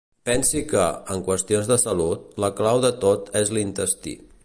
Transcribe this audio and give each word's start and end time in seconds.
Pensi 0.27 0.61
que, 0.71 0.85
en 1.17 1.21
qüestions 1.27 1.69
de 1.73 1.79
salut, 1.83 2.25
la 2.47 2.53
clau 2.61 2.85
de 2.87 2.93
tot 3.07 3.33
és 3.45 3.57
l'intestí. 3.59 4.21